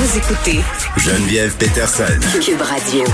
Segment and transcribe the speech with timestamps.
[0.00, 0.60] Vous écoutez
[0.96, 2.04] Geneviève Peterson.
[2.40, 3.04] Cube Radio.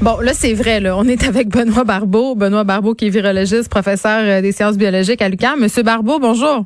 [0.00, 0.96] Bon, là, c'est vrai, là.
[0.96, 2.34] On est avec Benoît Barbeau.
[2.34, 5.60] Benoît Barbeau, qui est virologiste, professeur euh, des sciences biologiques à l'UQAM.
[5.60, 6.64] Monsieur Barbeau, bonjour.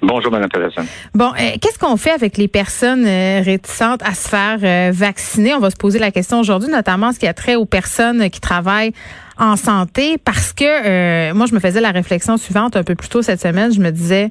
[0.00, 0.80] Bonjour, Mme Peterson.
[1.12, 5.52] Bon, euh, qu'est-ce qu'on fait avec les personnes euh, réticentes à se faire vacciner?
[5.52, 8.40] On va se poser la question aujourd'hui, notamment ce qui a trait aux personnes qui
[8.40, 8.94] travaillent
[9.36, 13.20] en santé, parce que moi, je me faisais la réflexion suivante un peu plus tôt
[13.20, 13.74] cette semaine.
[13.74, 14.30] Je me disais,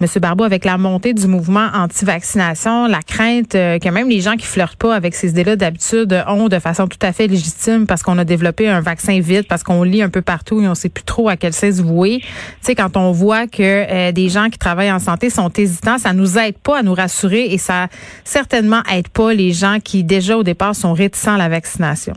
[0.00, 4.36] Monsieur Barbeau, avec la montée du mouvement anti-vaccination, la crainte euh, que même les gens
[4.36, 8.04] qui flirtent pas avec ces idées-là d'habitude ont de façon tout à fait légitime parce
[8.04, 10.88] qu'on a développé un vaccin vite, parce qu'on lit un peu partout et on sait
[10.88, 12.20] plus trop à quel sens vouer.
[12.20, 12.28] Tu
[12.60, 16.12] sais, quand on voit que euh, des gens qui travaillent en santé sont hésitants, ça
[16.12, 17.88] nous aide pas à nous rassurer et ça
[18.22, 22.14] certainement aide pas les gens qui déjà au départ sont réticents à la vaccination.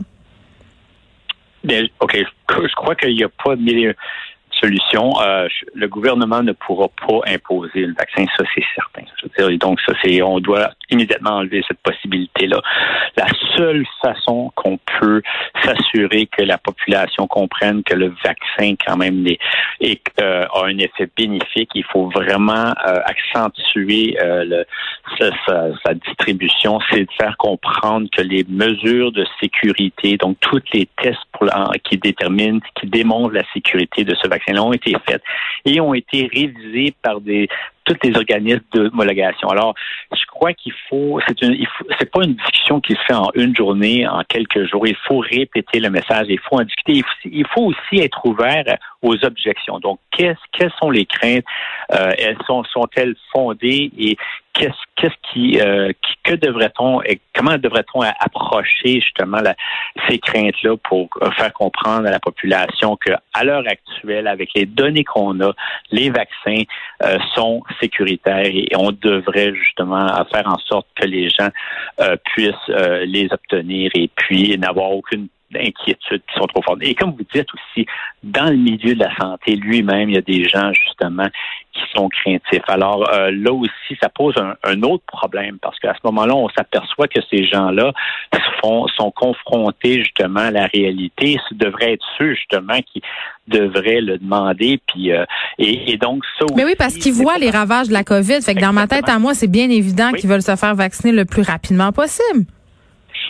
[1.64, 2.16] Bien, OK.
[2.16, 3.62] Je crois qu'il n'y a pas de
[4.62, 5.12] solution.
[5.20, 9.02] Euh, le gouvernement ne pourra pas imposer le vaccin, ça c'est certain.
[9.20, 12.60] Je veux dire, donc ça c'est, on doit immédiatement enlever cette possibilité-là.
[13.16, 15.22] La seule façon qu'on peut
[15.62, 21.70] s'assurer que la population comprenne que le vaccin quand même euh, a un effet bénéfique,
[21.74, 24.64] il faut vraiment euh, accentuer le,
[25.18, 31.18] sa, distribution, c'est de faire comprendre que les mesures de sécurité, donc tous les tests
[31.84, 35.22] qui déterminent, qui démontrent la sécurité de ce vaccin ont été faites
[35.64, 37.48] et ont été révisées par des
[37.84, 39.48] tous les organismes d'homologation.
[39.48, 39.74] Alors,
[40.12, 41.56] je crois qu'il faut, c'est une,
[41.98, 44.86] c'est pas une discussion qui se fait en une journée, en quelques jours.
[44.86, 47.02] Il faut répéter le message, il faut en discuter.
[47.24, 48.64] Il faut, aussi être ouvert
[49.02, 49.78] aux objections.
[49.80, 50.36] Donc, quelles
[50.80, 51.44] sont les craintes?
[51.92, 53.90] Euh, Elles sont, sont-elles fondées?
[53.98, 54.16] Et
[54.52, 55.92] qu'est-ce, qu'est-ce qui, euh,
[56.24, 59.38] que devrait-on et comment devrait-on approcher justement
[60.08, 65.04] ces craintes-là pour faire comprendre à la population que à l'heure actuelle, avec les données
[65.04, 65.52] qu'on a,
[65.90, 66.62] les vaccins
[67.02, 71.48] euh, sont sécuritaires et on devrait justement faire en sorte que les gens
[72.00, 75.28] euh, puissent euh, les obtenir et puis n'avoir aucune
[75.60, 76.78] inquiétude qui sont trop fortes.
[76.82, 77.86] Et comme vous dites aussi,
[78.22, 81.28] dans le milieu de la santé lui-même, il y a des gens justement
[81.72, 82.68] qui sont craintifs.
[82.68, 87.08] Alors euh, là aussi, ça pose un, autre problème parce qu'à ce moment-là, on s'aperçoit
[87.08, 87.92] que ces gens-là
[88.62, 91.38] sont confrontés justement à la réalité.
[91.48, 93.02] Ce devrait être ceux justement qui
[93.48, 94.80] devraient le demander.
[94.86, 95.24] Puis euh,
[95.58, 96.46] et, donc ça.
[96.56, 98.40] Mais oui, parce qu'ils voient les ravages de la COVID.
[98.42, 101.12] Fait que dans ma tête à moi, c'est bien évident qu'ils veulent se faire vacciner
[101.12, 102.46] le plus rapidement possible.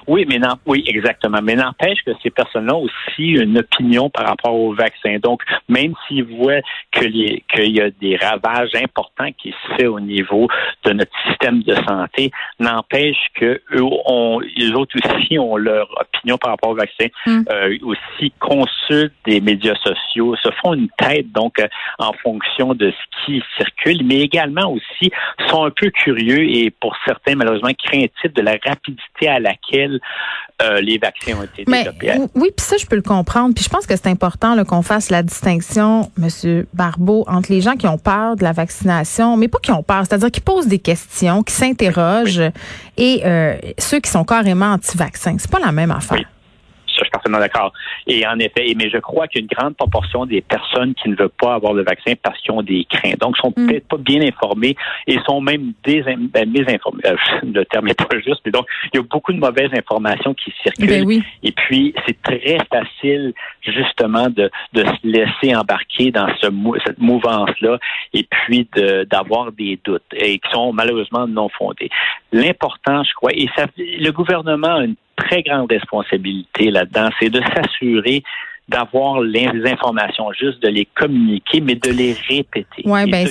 [0.07, 1.39] Oui, mais non, oui, exactement.
[1.43, 5.19] Mais n'empêche que ces personnes-là ont aussi une opinion par rapport au vaccin.
[5.23, 10.01] Donc, même s'ils voient que qu'il y a des ravages importants qui se fait au
[10.01, 10.49] niveau
[10.85, 16.39] de notre système de santé, n'empêche que eux ont, les autres aussi ont leur opinion
[16.39, 17.43] par rapport au vaccin, hmm.
[17.51, 22.91] euh, aussi consultent des médias sociaux, se font une tête donc euh, en fonction de
[22.91, 25.11] ce qui circule, mais également aussi
[25.49, 29.92] sont un peu curieux et pour certains malheureusement craintifs de la rapidité à laquelle
[30.63, 32.13] euh, les vaccins ont été développés.
[32.35, 33.55] Oui, puis ça, je peux le comprendre.
[33.55, 37.77] Puis je pense que c'est important qu'on fasse la distinction, Monsieur Barbeau, entre les gens
[37.77, 40.79] qui ont peur de la vaccination, mais pas qui ont peur, c'est-à-dire qui posent des
[40.79, 42.51] questions, qui s'interrogent,
[42.97, 45.37] et euh, ceux qui sont carrément anti-vaccins.
[45.39, 46.25] C'est pas la même affaire
[46.93, 47.73] je suis parfaitement d'accord.
[48.07, 51.55] Et en effet, mais je crois qu'une grande proportion des personnes qui ne veulent pas
[51.55, 53.67] avoir le vaccin parce qu'ils ont des craintes, donc sont mm.
[53.67, 57.03] peut-être pas bien informés et sont même ben, mésinformés.
[57.07, 60.35] Euh, le terme n'est pas juste, mais donc il y a beaucoup de mauvaises informations
[60.35, 61.07] qui circulent.
[61.07, 66.49] Ben et puis c'est très facile justement de, de se laisser embarquer dans ce,
[66.85, 67.79] cette mouvance-là
[68.13, 68.69] et puis
[69.11, 71.91] d'avoir des doutes et qui sont malheureusement non fondés.
[72.33, 77.41] L'important, je crois, et ça, le gouvernement a une très grande responsabilité là-dedans, c'est de
[77.55, 78.23] s'assurer
[78.69, 82.83] d'avoir les informations juste, de les communiquer, mais de les répéter.
[82.85, 83.27] Ouais, ben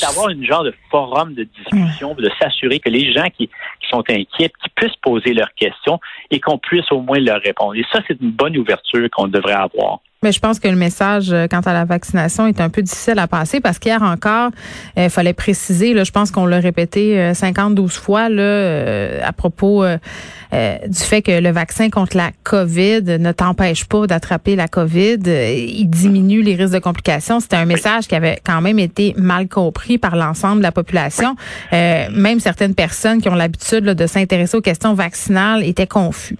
[0.00, 4.04] d'avoir une genre de forum de discussion, de s'assurer que les gens qui, qui, sont
[4.08, 5.98] inquiets, qui puissent poser leurs questions
[6.30, 7.74] et qu'on puisse au moins leur répondre.
[7.74, 10.00] Et ça, c'est une bonne ouverture qu'on devrait avoir.
[10.22, 13.18] Mais je pense que le message euh, quant à la vaccination est un peu difficile
[13.18, 14.50] à passer parce qu'hier encore,
[14.94, 19.20] il fallait préciser, là, je pense qu'on l'a répété 50 euh, 12 fois là, euh,
[19.22, 24.68] à propos du fait que le vaccin contre la COVID ne t'empêche pas d'attraper la
[24.68, 27.40] COVID, il diminue les risques de complications.
[27.40, 31.34] C'était un message qui avait quand même été mal compris par l'ensemble de la population.
[31.72, 36.36] même certaines personnes qui ont l'habitude de s'intéresser aux questions vaccinales étaient confus.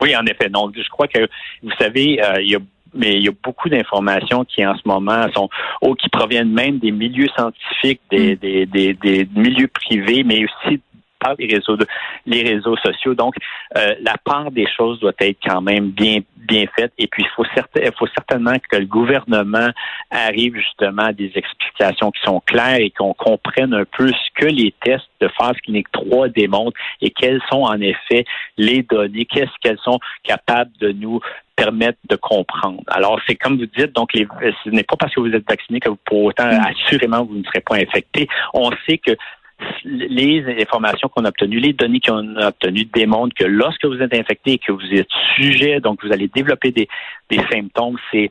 [0.00, 0.48] Oui, en effet.
[0.48, 1.28] Donc, je crois que,
[1.62, 2.58] vous savez, euh, il y a
[2.96, 5.48] mais il y a beaucoup d'informations qui en ce moment sont
[5.80, 8.38] oh, qui proviennent même des milieux scientifiques, des, mm.
[8.38, 10.80] des, des, des milieux privés, mais aussi
[11.18, 11.76] par les réseaux,
[12.26, 13.14] les réseaux sociaux.
[13.14, 13.34] Donc,
[13.76, 16.92] euh, la part des choses doit être quand même bien bien faite.
[16.98, 17.44] Et puis, il faut,
[18.14, 19.68] certainement que le gouvernement
[20.10, 24.46] arrive justement à des explications qui sont claires et qu'on comprenne un peu ce que
[24.46, 28.24] les tests de phase clinique 3 démontrent et quelles sont en effet
[28.56, 31.20] les données, qu'est-ce qu'elles sont capables de nous
[31.56, 32.82] permettre de comprendre.
[32.88, 34.28] Alors, c'est comme vous dites, donc les,
[34.62, 36.66] ce n'est pas parce que vous êtes vacciné que vous, pour autant, mm.
[36.66, 38.28] assurément, vous ne serez pas infecté.
[38.52, 39.12] On sait que
[39.84, 44.14] les informations qu'on a obtenues, les données qu'on a obtenues démontrent que lorsque vous êtes
[44.14, 46.88] infecté et que vous êtes sujet, donc vous allez développer des,
[47.30, 48.30] des symptômes, c'est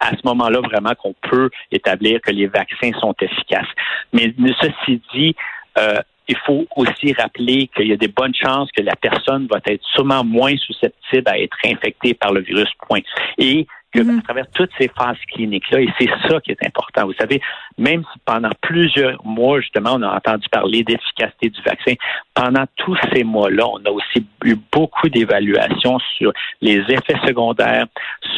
[0.00, 3.68] à ce moment-là vraiment qu'on peut établir que les vaccins sont efficaces.
[4.12, 5.34] Mais ceci dit,
[5.78, 5.96] euh,
[6.28, 9.84] il faut aussi rappeler qu'il y a des bonnes chances que la personne va être
[9.94, 13.00] sûrement moins susceptible à être infectée par le virus, point.
[13.38, 14.18] Et que mm-hmm.
[14.18, 17.06] à travers toutes ces phases cliniques-là, et c'est ça qui est important.
[17.06, 17.40] Vous savez,
[17.78, 21.94] même si pendant plusieurs mois, justement, on a entendu parler d'efficacité du vaccin,
[22.34, 27.86] pendant tous ces mois-là, on a aussi eu beaucoup d'évaluations sur les effets secondaires,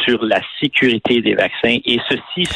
[0.05, 2.47] sur la sécurité des vaccins, et ceci,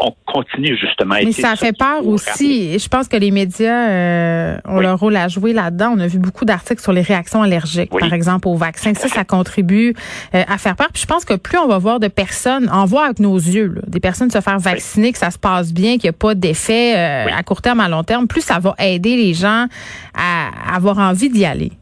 [0.00, 1.16] on continue justement.
[1.22, 2.78] Mais ça fait peur aussi.
[2.78, 5.94] Je pense que les médias euh, ont leur rôle à jouer là-dedans.
[5.96, 8.94] On a vu beaucoup d'articles sur les réactions allergiques, par exemple, aux vaccins.
[8.94, 9.94] Ça, ça contribue
[10.34, 10.88] euh, à faire peur.
[10.92, 13.80] Puis je pense que plus on va voir de personnes, en voir avec nos yeux,
[13.86, 16.96] des personnes se faire vacciner, que ça se passe bien, qu'il n'y a pas d'effet
[16.96, 19.66] euh, à court terme, à long terme, plus ça va aider les gens
[20.14, 21.72] à, avoir envie d'y aller.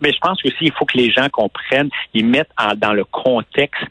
[0.00, 3.82] Mais je pense aussi il faut que les gens comprennent, ils mettent dans le contexte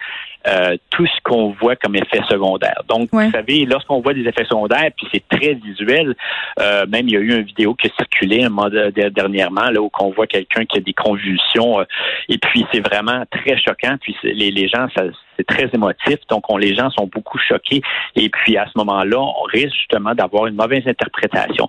[0.48, 2.82] euh, tout ce qu'on voit comme effet secondaire.
[2.88, 6.16] Donc, vous savez, lorsqu'on voit des effets secondaires, puis c'est très visuel,
[6.60, 9.82] euh, même il y a eu une vidéo qui a circulé un moment dernièrement, là,
[9.82, 11.86] où on voit quelqu'un qui a des convulsions, euh,
[12.28, 15.04] et puis c'est vraiment très choquant, puis les, les gens, ça,
[15.38, 17.82] c'est très émotif, donc on, les gens sont beaucoup choqués,
[18.16, 21.68] et puis à ce moment-là, on risque justement d'avoir une mauvaise interprétation.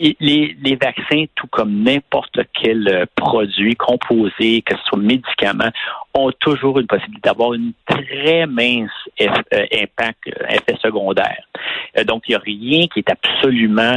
[0.00, 5.70] Les, les, vaccins, tout comme n'importe quel produit composé, que ce soit médicament,
[6.14, 11.44] ont toujours une possibilité d'avoir une très mince euh, impact, euh, effet secondaire.
[11.98, 13.96] Euh, donc, il n'y a rien qui est absolument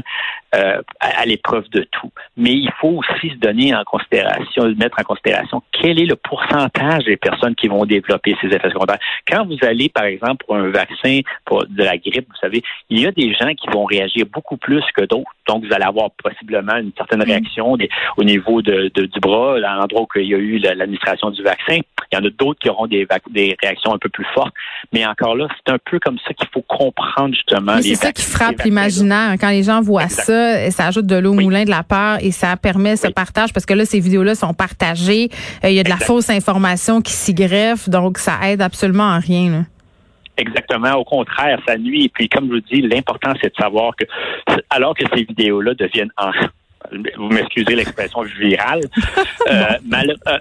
[0.52, 2.12] à, l'épreuve de tout.
[2.36, 7.04] Mais il faut aussi se donner en considération, mettre en considération quel est le pourcentage
[7.06, 9.00] des personnes qui vont développer ces effets secondaires.
[9.28, 13.00] Quand vous allez, par exemple, pour un vaccin pour de la grippe, vous savez, il
[13.00, 15.32] y a des gens qui vont réagir beaucoup plus que d'autres.
[15.48, 17.30] Donc, vous allez avoir possiblement une certaine mm.
[17.30, 17.78] réaction
[18.18, 21.80] au niveau de, du bras, à l'endroit où il y a eu l'administration du vaccin.
[22.12, 24.54] Il y en a d'autres qui auront des, des réactions un peu plus fortes.
[24.94, 27.82] Mais encore là, c'est un peu comme ça qu'il faut comprendre justement.
[27.82, 29.36] C'est ça qui frappe l'imaginaire.
[29.40, 30.37] Quand les gens voient ça,
[30.72, 33.66] ça ajoute de l'eau au moulin de la peur et ça permet ce partage parce
[33.66, 35.30] que là, ces vidéos-là sont partagées.
[35.64, 37.90] Euh, il y a de la fausse information qui s'y greffe.
[37.90, 39.66] Donc, ça aide absolument à rien.
[40.38, 40.94] Exactement.
[40.94, 42.06] Au contraire, ça nuit.
[42.06, 44.06] Et puis, comme je vous dis, l'important, c'est de savoir que,
[44.70, 46.32] alors que ces vidéos-là deviennent en,
[47.18, 48.82] vous m'excusez l'expression virale,
[49.50, 49.74] euh,
[50.28, 50.38] euh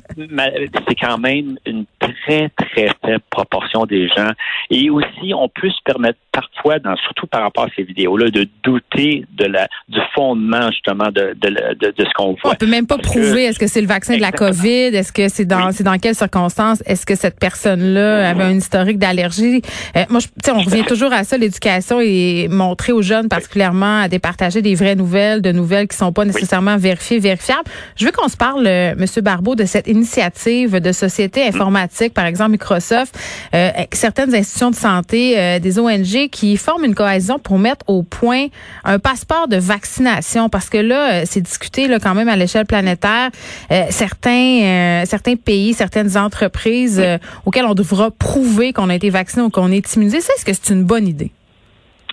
[0.88, 4.30] c'est quand même une très, très faible proportion des gens.
[4.70, 8.46] Et aussi, on peut se permettre parfois, dans, surtout par rapport à ces vidéos-là, de
[8.62, 12.52] douter de la, du fondement, justement, de, de, de, de ce qu'on voit.
[12.52, 14.94] On peut même pas prouver, est-ce que c'est le vaccin de la COVID?
[14.94, 16.82] Est-ce que c'est dans, c'est dans quelles circonstances?
[16.86, 19.62] Est-ce que cette personne-là avait un historique d'allergie?
[19.96, 24.08] Euh, moi, je, on revient toujours à ça, l'éducation et montrer aux jeunes particulièrement à
[24.08, 26.35] départager des vraies nouvelles, de nouvelles qui sont pas nécessairement
[26.78, 27.68] vérifiées, vérifiables.
[27.96, 32.26] Je veux qu'on se parle, euh, Monsieur Barbeau, de cette initiative de société informatique, par
[32.26, 33.18] exemple Microsoft,
[33.54, 38.02] euh, certaines institutions de santé, euh, des ONG qui forment une cohésion pour mettre au
[38.02, 38.46] point
[38.84, 42.66] un passeport de vaccination parce que là, euh, c'est discuté là, quand même à l'échelle
[42.66, 43.30] planétaire.
[43.70, 47.02] Euh, certains, euh, certains pays, certaines entreprises
[47.44, 50.18] auxquelles on devra prouver qu'on a été vacciné ou qu'on est immunisé.
[50.18, 51.32] est-ce que c'est une bonne idée?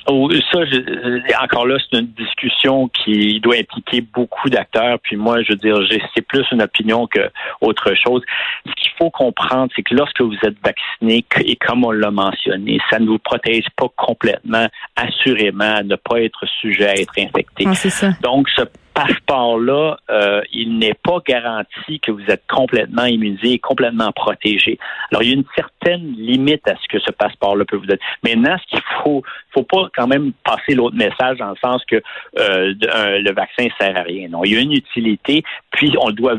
[0.07, 4.99] Oh, ça, je, encore là, c'est une discussion qui doit impliquer beaucoup d'acteurs.
[4.99, 5.77] Puis moi, je veux dire,
[6.13, 7.21] c'est plus une opinion que
[7.61, 8.21] autre chose.
[8.65, 12.79] Ce qu'il faut comprendre, c'est que lorsque vous êtes vacciné, et comme on l'a mentionné,
[12.89, 17.65] ça ne vous protège pas complètement, assurément, à ne pas être sujet à être infecté.
[17.65, 18.09] Ah, ça.
[18.21, 24.77] Donc, ce passeport-là, euh, il n'est pas garanti que vous êtes complètement immunisé complètement protégé.
[25.11, 27.99] Alors, il y a une certaine limite à ce que ce passeport-là peut vous donner.
[28.23, 32.01] Maintenant, ce qu'il faut, faut pas quand même passer l'autre message dans le sens que
[32.39, 34.29] euh, le vaccin sert à rien.
[34.29, 36.35] Non, il y a une utilité, puis on doit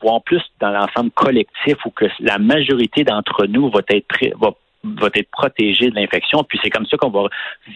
[0.00, 4.06] voir plus dans l'ensemble collectif où que la majorité d'entre nous va être
[4.40, 4.52] va
[4.84, 7.28] va être protégé de l'infection, puis c'est comme ça qu'on va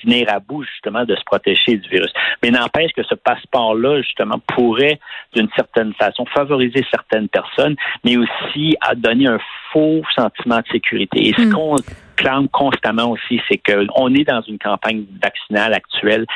[0.04, 2.12] venir à bout justement de se protéger du virus.
[2.42, 5.00] Mais n'empêche que ce passeport-là, justement, pourrait
[5.35, 9.38] d'une certaine façon favoriser certaines personnes, mais aussi à donner un
[9.73, 11.28] faux sentiment de sécurité.
[11.28, 11.52] Et ce hmm.
[11.52, 11.76] qu'on
[12.16, 16.26] clame constamment aussi, c'est qu'on est dans une campagne vaccinale actuelle.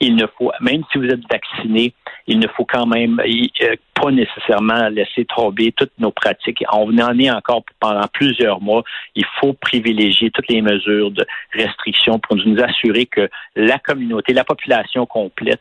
[0.00, 1.92] Il ne faut, même si vous êtes vacciné,
[2.26, 6.62] il ne faut quand même euh, pas nécessairement laisser tomber toutes nos pratiques.
[6.72, 8.82] On en est encore pendant plusieurs mois.
[9.14, 14.44] Il faut privilégier toutes les mesures de restriction pour nous assurer que la communauté, la
[14.44, 15.60] population complète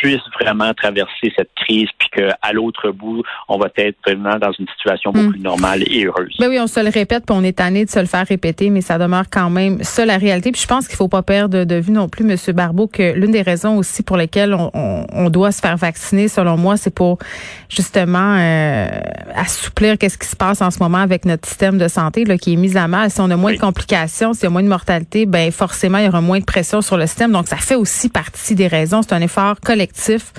[0.00, 4.66] puisse vraiment traverser cette crise, puis qu'à l'autre bout, on va être vraiment dans une
[4.68, 5.32] situation beaucoup hmm.
[5.32, 6.34] plus normale et heureuse.
[6.38, 8.70] Ben oui, on se le répète, puis on est tanné de se le faire répéter,
[8.70, 10.52] mais ça demeure quand même ça la réalité.
[10.52, 13.30] Puis je pense qu'il faut pas perdre de vue non plus, Monsieur Barbeau, que l'une
[13.30, 17.18] des raisons aussi pour lesquelles on, doit se faire vacciner, selon moi, c'est pour
[17.68, 18.88] justement euh,
[19.34, 22.52] assouplir qu'est-ce qui se passe en ce moment avec notre système de santé là, qui
[22.54, 23.10] est mis à mal.
[23.10, 26.06] Si on a moins de complications, s'il y a moins de mortalité, ben forcément il
[26.06, 27.32] y aura moins de pression sur le système.
[27.32, 29.02] Donc ça fait aussi partie des raisons.
[29.02, 30.32] C'est un effort collectif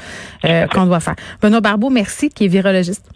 [0.46, 1.16] euh, qu'on doit faire.
[1.42, 3.15] Benoît Barbeau, merci, qui est virologiste.